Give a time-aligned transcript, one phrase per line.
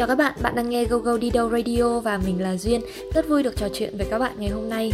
[0.00, 2.80] Chào các bạn, bạn đang nghe Go Go Đi Đâu Radio và mình là Duyên
[3.14, 4.92] Rất vui được trò chuyện với các bạn ngày hôm nay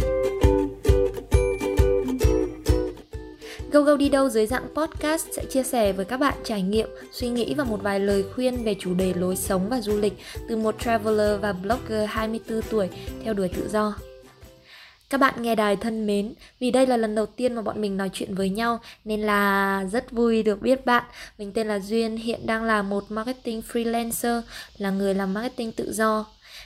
[3.71, 6.89] Go Go Đi Đâu dưới dạng podcast sẽ chia sẻ với các bạn trải nghiệm,
[7.11, 10.13] suy nghĩ và một vài lời khuyên về chủ đề lối sống và du lịch
[10.49, 12.89] từ một traveler và blogger 24 tuổi
[13.23, 13.95] theo đuổi tự do.
[15.09, 17.97] Các bạn nghe đài thân mến, vì đây là lần đầu tiên mà bọn mình
[17.97, 21.03] nói chuyện với nhau nên là rất vui được biết bạn.
[21.37, 24.41] Mình tên là Duyên, hiện đang là một marketing freelancer,
[24.77, 26.25] là người làm marketing tự do.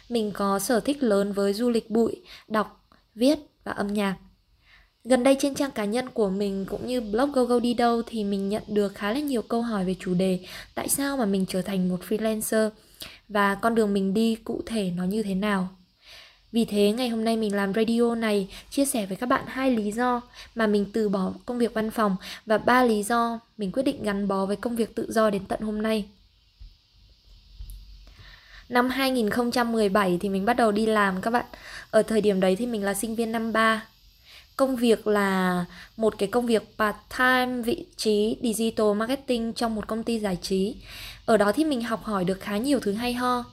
[0.09, 4.15] Mình có sở thích lớn với du lịch bụi, đọc, viết và âm nhạc.
[5.03, 8.01] Gần đây trên trang cá nhân của mình cũng như blog Go Go Đi Đâu
[8.07, 10.39] thì mình nhận được khá là nhiều câu hỏi về chủ đề
[10.75, 12.69] tại sao mà mình trở thành một freelancer
[13.27, 15.69] và con đường mình đi cụ thể nó như thế nào.
[16.51, 19.71] Vì thế, ngày hôm nay mình làm radio này, chia sẻ với các bạn hai
[19.71, 20.21] lý do
[20.55, 22.15] mà mình từ bỏ công việc văn phòng
[22.45, 25.45] và ba lý do mình quyết định gắn bó với công việc tự do đến
[25.45, 26.05] tận hôm nay.
[28.69, 31.45] Năm 2017 thì mình bắt đầu đi làm các bạn.
[31.91, 33.83] Ở thời điểm đấy thì mình là sinh viên năm 3.
[34.55, 35.65] Công việc là
[35.97, 40.75] một cái công việc part-time vị trí digital marketing trong một công ty giải trí.
[41.25, 43.43] Ở đó thì mình học hỏi được khá nhiều thứ hay ho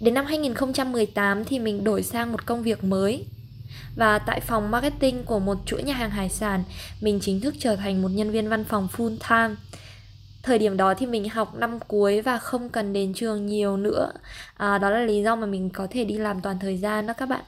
[0.00, 3.24] Đến năm 2018 thì mình đổi sang một công việc mới
[3.96, 6.64] và tại phòng marketing của một chuỗi nhà hàng hải sản,
[7.00, 9.60] mình chính thức trở thành một nhân viên văn phòng full time.
[10.42, 14.12] Thời điểm đó thì mình học năm cuối và không cần đến trường nhiều nữa.
[14.56, 17.12] À, đó là lý do mà mình có thể đi làm toàn thời gian đó
[17.12, 17.44] các bạn.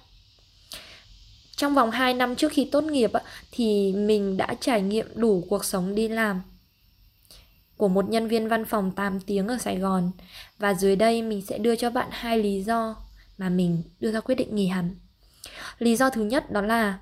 [1.57, 3.11] Trong vòng 2 năm trước khi tốt nghiệp
[3.53, 6.43] thì mình đã trải nghiệm đủ cuộc sống đi làm
[7.79, 10.11] của một nhân viên văn phòng 8 tiếng ở Sài Gòn
[10.59, 12.97] và dưới đây mình sẽ đưa cho bạn hai lý do
[13.39, 14.97] mà mình đưa ra quyết định nghỉ hẳn.
[15.79, 16.99] Lý do thứ nhất đó là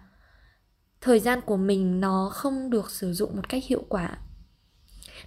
[1.01, 4.19] thời gian của mình nó không được sử dụng một cách hiệu quả.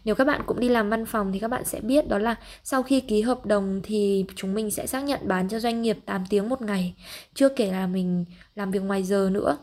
[0.03, 2.35] Nếu các bạn cũng đi làm văn phòng thì các bạn sẽ biết đó là
[2.63, 5.97] sau khi ký hợp đồng thì chúng mình sẽ xác nhận bán cho doanh nghiệp
[6.05, 6.95] 8 tiếng một ngày,
[7.33, 9.57] chưa kể là mình làm việc ngoài giờ nữa.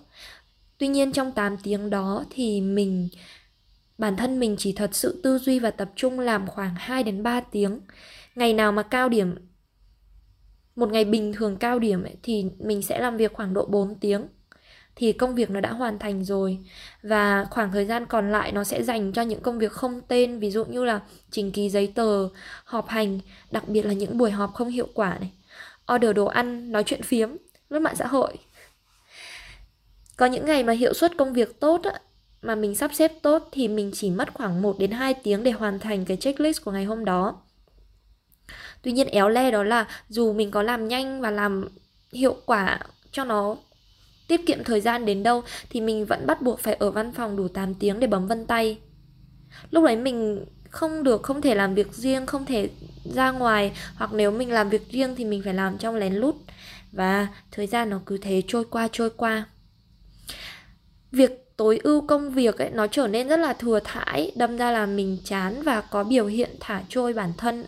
[0.79, 3.09] Tuy nhiên trong 8 tiếng đó thì mình
[3.99, 7.23] bản thân mình chỉ thật sự tư duy và tập trung làm khoảng 2 đến
[7.23, 7.81] 3 tiếng.
[8.35, 9.35] Ngày nào mà cao điểm
[10.77, 13.95] một ngày bình thường cao điểm ấy, thì mình sẽ làm việc khoảng độ 4
[13.95, 14.27] tiếng.
[14.97, 16.59] Thì công việc nó đã hoàn thành rồi.
[17.03, 20.39] Và khoảng thời gian còn lại nó sẽ dành cho những công việc không tên
[20.39, 22.29] ví dụ như là trình ký giấy tờ
[22.65, 23.21] họp hành
[23.51, 25.33] đặc biệt là những buổi họp không hiệu quả này.
[25.95, 27.31] Order đồ ăn nói chuyện phiếm
[27.71, 28.37] lướt mạng xã hội.
[30.17, 32.01] Có những ngày mà hiệu suất công việc tốt á,
[32.43, 35.51] mà mình sắp xếp tốt thì mình chỉ mất khoảng 1 đến 2 tiếng để
[35.51, 37.43] hoàn thành cái checklist của ngày hôm đó.
[38.83, 41.69] Tuy nhiên éo le đó là dù mình có làm nhanh và làm
[42.13, 42.81] hiệu quả
[43.13, 43.57] cho nó
[44.29, 47.37] tiết kiệm thời gian đến đâu thì mình vẫn bắt buộc phải ở văn phòng
[47.37, 48.79] đủ 8 tiếng để bấm vân tay.
[49.71, 52.71] Lúc đấy mình không được không thể làm việc riêng, không thể
[53.15, 56.35] ra ngoài hoặc nếu mình làm việc riêng thì mình phải làm trong lén lút
[56.93, 59.45] và thời gian nó cứ thế trôi qua trôi qua.
[61.13, 64.71] Việc tối ưu công việc ấy, nó trở nên rất là thừa thãi, đâm ra
[64.71, 67.65] là mình chán và có biểu hiện thả trôi bản thân.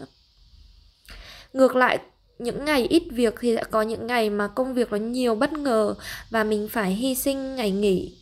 [1.53, 1.99] Ngược lại,
[2.39, 5.53] những ngày ít việc thì sẽ có những ngày mà công việc nó nhiều bất
[5.53, 5.95] ngờ
[6.31, 8.17] và mình phải hy sinh ngày nghỉ.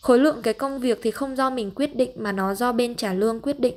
[0.00, 2.94] Khối lượng cái công việc thì không do mình quyết định mà nó do bên
[2.94, 3.74] trả lương quyết định.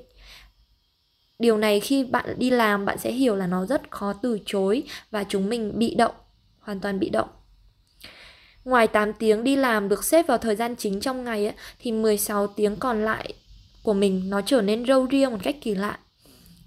[1.40, 4.84] Điều này khi bạn đi làm, bạn sẽ hiểu là nó rất khó từ chối
[5.12, 6.16] và chúng mình bị động,
[6.60, 7.28] hoàn toàn bị động.
[8.66, 11.92] Ngoài 8 tiếng đi làm được xếp vào thời gian chính trong ngày ấy, thì
[11.92, 13.34] 16 tiếng còn lại
[13.84, 16.00] của mình nó trở nên râu ria một cách kỳ lạ.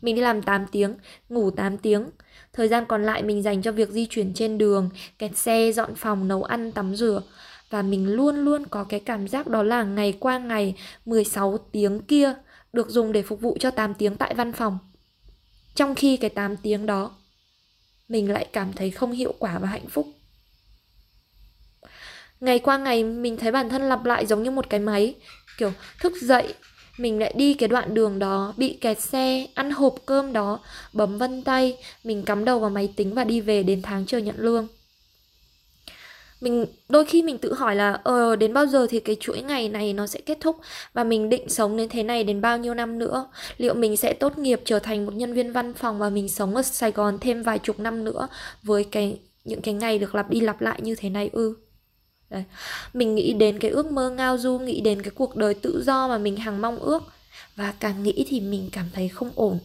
[0.03, 0.95] Mình đi làm 8 tiếng,
[1.29, 2.11] ngủ 8 tiếng.
[2.53, 5.95] Thời gian còn lại mình dành cho việc di chuyển trên đường, kẹt xe, dọn
[5.95, 7.23] phòng, nấu ăn, tắm rửa.
[7.71, 12.01] Và mình luôn luôn có cái cảm giác đó là ngày qua ngày 16 tiếng
[12.01, 12.35] kia
[12.73, 14.79] được dùng để phục vụ cho 8 tiếng tại văn phòng.
[15.75, 17.11] Trong khi cái 8 tiếng đó
[18.09, 20.07] mình lại cảm thấy không hiệu quả và hạnh phúc.
[22.41, 25.15] Ngày qua ngày mình thấy bản thân lặp lại giống như một cái máy.
[25.59, 26.55] Kiểu thức dậy,
[26.99, 30.59] mình lại đi cái đoạn đường đó, bị kẹt xe, ăn hộp cơm đó,
[30.93, 34.19] bấm vân tay, mình cắm đầu vào máy tính và đi về đến tháng chờ
[34.19, 34.69] nhận lương.
[36.41, 39.69] Mình, đôi khi mình tự hỏi là ờ đến bao giờ thì cái chuỗi ngày
[39.69, 40.57] này nó sẽ kết thúc
[40.93, 43.27] và mình định sống đến thế này đến bao nhiêu năm nữa?
[43.57, 46.57] Liệu mình sẽ tốt nghiệp, trở thành một nhân viên văn phòng và mình sống
[46.57, 48.29] ở Sài Gòn thêm vài chục năm nữa
[48.63, 51.55] với cái, những cái ngày được lặp đi lặp lại như thế này ư?
[52.35, 52.45] Đấy.
[52.95, 56.09] Mình nghĩ đến cái ước mơ ngao du, nghĩ đến cái cuộc đời tự do
[56.09, 57.03] mà mình hằng mong ước.
[57.57, 59.59] Và càng nghĩ thì mình cảm thấy không ổn.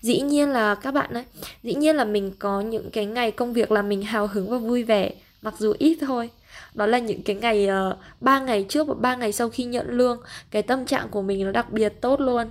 [0.00, 1.24] Dĩ nhiên là các bạn ấy,
[1.62, 4.58] dĩ nhiên là mình có những cái ngày công việc là mình hào hứng và
[4.58, 5.12] vui vẻ
[5.42, 6.30] Mặc dù ít thôi.
[6.74, 9.64] Đó là những cái ngày ờ, uh, 3 ngày trước và 3 ngày sau khi
[9.64, 12.50] nhận lương cái tâm trạng của mình nó đặc biệt tốt luôn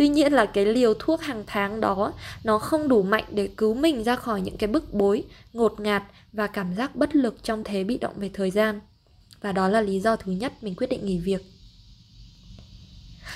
[0.00, 2.12] tuy nhiên là cái liều thuốc hàng tháng đó
[2.44, 6.02] nó không đủ mạnh để cứu mình ra khỏi những cái bức bối ngột ngạt
[6.32, 8.80] và cảm giác bất lực trong thế bị động về thời gian
[9.40, 11.42] và đó là lý do thứ nhất mình quyết định nghỉ việc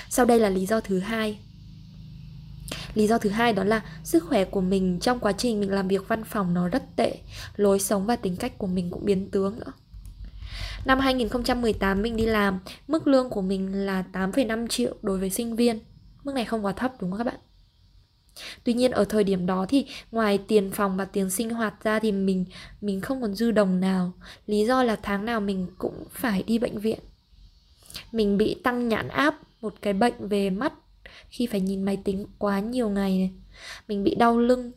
[0.09, 1.39] sau đây là lý do thứ hai
[2.93, 5.87] Lý do thứ hai đó là sức khỏe của mình trong quá trình mình làm
[5.87, 7.17] việc văn phòng nó rất tệ,
[7.55, 9.71] lối sống và tính cách của mình cũng biến tướng nữa.
[10.85, 15.55] Năm 2018 mình đi làm, mức lương của mình là 8,5 triệu đối với sinh
[15.55, 15.79] viên.
[16.25, 17.39] Mức này không quá thấp đúng không các bạn?
[18.63, 21.99] Tuy nhiên ở thời điểm đó thì ngoài tiền phòng và tiền sinh hoạt ra
[21.99, 22.45] thì mình
[22.81, 24.11] mình không còn dư đồng nào.
[24.45, 26.99] Lý do là tháng nào mình cũng phải đi bệnh viện.
[28.11, 30.73] Mình bị tăng nhãn áp, một cái bệnh về mắt
[31.29, 33.31] khi phải nhìn máy tính quá nhiều ngày này.
[33.87, 34.71] Mình bị đau lưng,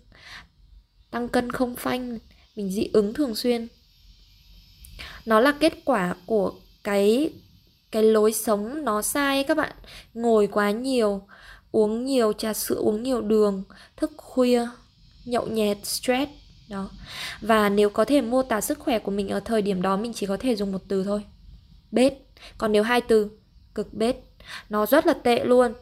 [1.10, 2.18] tăng cân không phanh,
[2.56, 3.68] mình dị ứng thường xuyên.
[5.26, 6.54] Nó là kết quả của
[6.84, 7.32] cái
[7.90, 9.72] cái lối sống nó sai các bạn.
[10.14, 11.22] Ngồi quá nhiều,
[11.70, 13.62] uống nhiều trà sữa, uống nhiều đường,
[13.96, 14.68] thức khuya,
[15.24, 16.32] nhậu nhẹt, stress
[16.68, 16.90] đó.
[17.40, 20.12] Và nếu có thể mô tả sức khỏe của mình ở thời điểm đó mình
[20.12, 21.24] chỉ có thể dùng một từ thôi.
[21.90, 22.12] Bết.
[22.58, 23.30] Còn nếu hai từ,
[23.74, 24.16] cực bết.
[24.68, 25.72] Nó rất là tệ luôn.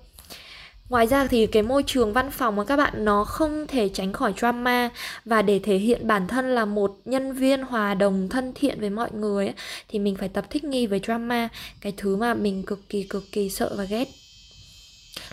[0.89, 4.13] Ngoài ra thì cái môi trường văn phòng mà các bạn nó không thể tránh
[4.13, 4.91] khỏi drama
[5.25, 8.91] và để thể hiện bản thân là một nhân viên hòa đồng thân thiện với
[8.91, 9.55] mọi người ấy,
[9.89, 11.49] thì mình phải tập thích nghi với drama,
[11.81, 14.09] cái thứ mà mình cực kỳ cực kỳ sợ và ghét.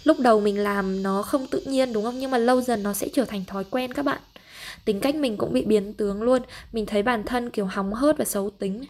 [0.04, 2.20] Lúc đầu mình làm nó không tự nhiên đúng không?
[2.20, 4.22] Nhưng mà lâu dần nó sẽ trở thành thói quen các bạn.
[4.86, 6.42] Tính cách mình cũng bị biến tướng luôn.
[6.72, 8.86] Mình thấy bản thân kiểu hóng hớt và xấu tính.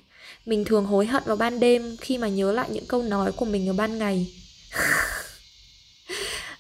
[0.46, 3.46] Mình thường hối hận vào ban đêm khi mà nhớ lại những câu nói của
[3.46, 4.28] mình ở ban ngày.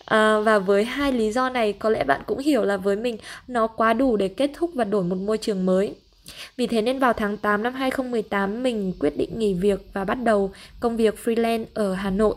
[0.05, 3.17] À, và với hai lý do này có lẽ bạn cũng hiểu là với mình
[3.47, 5.95] nó quá đủ để kết thúc và đổi một môi trường mới.
[6.57, 10.17] Vì thế nên vào tháng 8 năm 2018 mình quyết định nghỉ việc và bắt
[10.23, 12.35] đầu công việc freelance ở Hà Nội.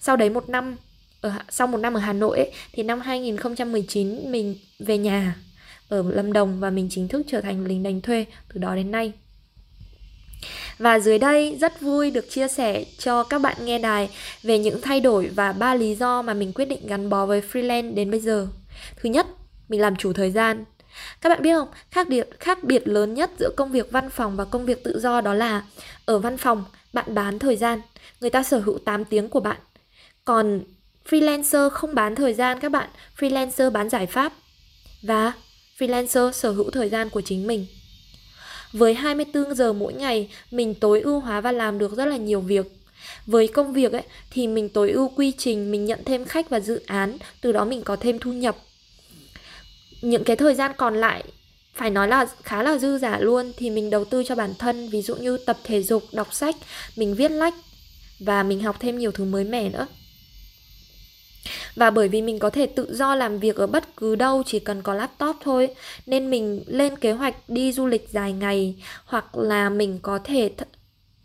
[0.00, 0.76] Sau đấy một năm
[1.20, 5.36] ở sau một năm ở Hà Nội ấy, thì năm 2019 mình về nhà
[5.88, 8.24] ở Lâm Đồng và mình chính thức trở thành lính đánh thuê
[8.54, 9.12] từ đó đến nay.
[10.78, 14.10] Và dưới đây rất vui được chia sẻ cho các bạn nghe đài
[14.42, 17.42] về những thay đổi và ba lý do mà mình quyết định gắn bó với
[17.52, 18.48] freelance đến bây giờ.
[18.96, 19.26] Thứ nhất,
[19.68, 20.64] mình làm chủ thời gian.
[21.20, 24.36] Các bạn biết không, khác biệt khác biệt lớn nhất giữa công việc văn phòng
[24.36, 25.62] và công việc tự do đó là
[26.04, 27.80] ở văn phòng bạn bán thời gian,
[28.20, 29.56] người ta sở hữu 8 tiếng của bạn.
[30.24, 30.60] Còn
[31.08, 32.88] freelancer không bán thời gian các bạn,
[33.18, 34.32] freelancer bán giải pháp.
[35.02, 35.32] Và
[35.78, 37.66] freelancer sở hữu thời gian của chính mình.
[38.74, 42.40] Với 24 giờ mỗi ngày, mình tối ưu hóa và làm được rất là nhiều
[42.40, 42.66] việc.
[43.26, 46.60] Với công việc ấy thì mình tối ưu quy trình, mình nhận thêm khách và
[46.60, 48.56] dự án, từ đó mình có thêm thu nhập.
[50.02, 51.24] Những cái thời gian còn lại
[51.74, 54.88] phải nói là khá là dư giả luôn thì mình đầu tư cho bản thân,
[54.88, 56.56] ví dụ như tập thể dục, đọc sách,
[56.96, 57.54] mình viết lách
[58.20, 59.86] và mình học thêm nhiều thứ mới mẻ nữa.
[61.76, 64.58] Và bởi vì mình có thể tự do làm việc ở bất cứ đâu, chỉ
[64.58, 65.68] cần có laptop thôi,
[66.06, 68.74] Nên mình lên kế hoạch đi du lịch dài ngày,
[69.04, 70.64] Hoặc là mình có thể th-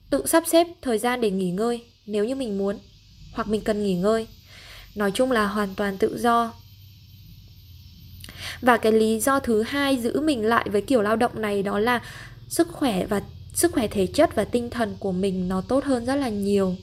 [0.10, 2.78] tự sắp xếp thời gian để nghỉ ngơi, nếu như mình muốn,
[3.34, 4.28] Hoặc mình cần nghỉ ngơi.
[4.96, 6.54] Nói chung là hoàn toàn tự do.
[8.62, 11.80] Và cái lý do thứ hai giữ mình lại với kiểu lao động này đó
[11.80, 12.02] là
[12.48, 13.22] sức khỏe và,
[13.54, 16.76] sức khỏe thể chất và tinh thần của mình nó tốt hơn rất là nhiều.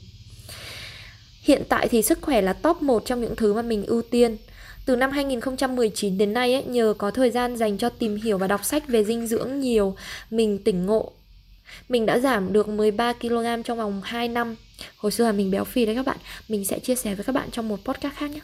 [1.46, 4.36] Hiện tại thì sức khỏe là top 1 trong những thứ mà mình ưu tiên.
[4.86, 8.46] Từ năm 2019 đến nay ấy, nhờ có thời gian dành cho tìm hiểu và
[8.46, 9.96] đọc sách về dinh dưỡng nhiều,
[10.30, 11.12] mình tỉnh ngộ.
[11.88, 14.56] Mình đã giảm được 13 kg trong vòng 2 năm.
[14.96, 16.16] Hồi xưa là mình béo phì đấy các bạn.
[16.48, 18.40] Mình sẽ chia sẻ với các bạn trong một podcast khác nhé.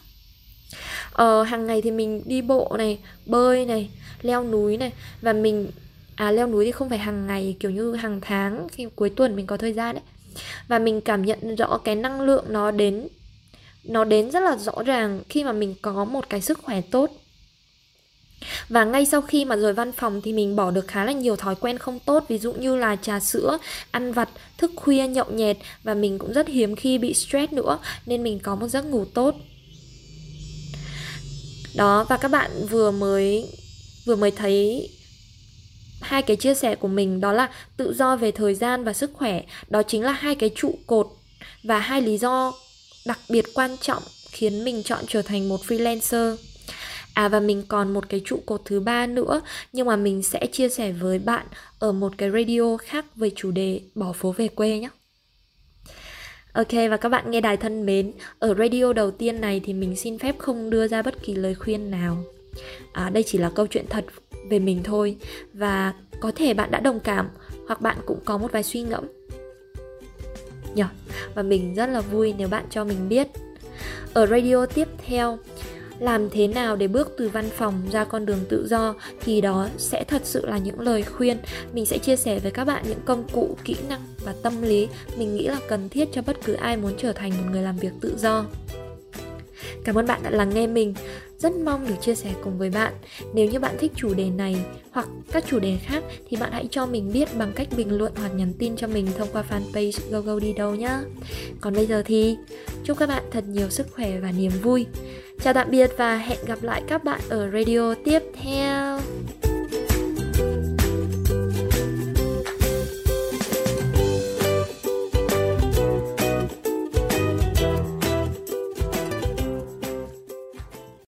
[1.12, 3.90] Ờ, hàng ngày thì mình đi bộ này, bơi này,
[4.22, 5.70] leo núi này và mình
[6.16, 9.36] à leo núi thì không phải hàng ngày kiểu như hàng tháng khi cuối tuần
[9.36, 10.04] mình có thời gian đấy
[10.68, 13.08] và mình cảm nhận rõ cái năng lượng nó đến
[13.84, 17.10] nó đến rất là rõ ràng khi mà mình có một cái sức khỏe tốt.
[18.68, 21.36] Và ngay sau khi mà rời văn phòng thì mình bỏ được khá là nhiều
[21.36, 23.58] thói quen không tốt Ví dụ như là trà sữa,
[23.90, 25.56] ăn vặt, thức khuya, nhậu nhẹt.
[25.82, 29.04] Và mình cũng rất hiếm khi bị stress nữa Nên mình có một giấc ngủ
[29.04, 29.34] tốt.
[31.74, 33.48] Đó và các bạn vừa mới
[34.06, 34.88] vừa mới thấy
[36.02, 39.10] hai cái chia sẻ của mình đó là tự do về thời gian và sức
[39.14, 41.06] khỏe, đó chính là hai cái trụ cột
[41.64, 42.52] và hai lý do
[43.06, 46.36] đặc biệt quan trọng khiến mình chọn trở thành một freelancer.
[47.14, 49.40] À và mình còn một cái trụ cột thứ ba nữa,
[49.72, 51.46] Nhưng mà mình sẽ chia sẻ với bạn
[51.78, 54.88] Ở một cái radio khác về chủ đề Bỏ phố về quê nhé.
[56.52, 59.96] Ok, và các bạn nghe đài thân mến, Ở radio đầu tiên này thì mình
[59.96, 62.24] xin phép không đưa ra bất kỳ lời khuyên nào
[62.92, 64.04] à, Đây chỉ là câu chuyện thật
[64.50, 65.16] về mình thôi.
[65.52, 67.28] Và có thể bạn đã đồng cảm
[67.66, 69.04] hoặc bạn cũng có một vài suy ngẫm.
[70.74, 70.86] Nhở
[71.34, 73.28] và mình rất là vui nếu bạn cho mình biết.
[74.14, 75.38] Ở radio tiếp theo
[75.98, 79.68] làm thế nào để bước từ văn phòng ra con đường tự do thì đó
[79.76, 81.38] sẽ thật sự là những lời khuyên.
[81.72, 84.88] Mình sẽ chia sẻ với các bạn những công cụ kỹ năng và tâm lý
[85.16, 87.76] mình nghĩ là cần thiết cho bất cứ ai muốn trở thành một người làm
[87.76, 88.44] việc tự do.
[89.84, 90.94] Cảm ơn bạn đã lắng nghe mình.
[91.38, 92.92] Rất mong được chia sẻ cùng với bạn.
[93.34, 94.56] Nếu như bạn thích chủ đề này
[94.90, 98.12] hoặc các chủ đề khác thì bạn hãy cho mình biết bằng cách bình luận
[98.16, 101.00] hoặc nhắn tin cho mình thông qua fanpage Go Go đi đâu nhá.
[101.60, 102.36] Còn bây giờ thì,
[102.84, 104.86] chúc các bạn thật nhiều sức khỏe và niềm vui.
[105.42, 108.98] Chào tạm biệt và hẹn gặp lại các bạn ở radio tiếp theo.